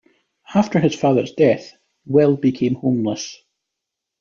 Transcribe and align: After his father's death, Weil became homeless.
After 0.55 0.79
his 0.79 0.95
father's 0.95 1.31
death, 1.33 1.73
Weil 2.07 2.35
became 2.35 2.73
homeless. 2.73 3.37